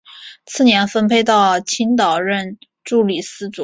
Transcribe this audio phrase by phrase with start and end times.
[0.47, 3.59] 次年分配到青岛任助理司铎。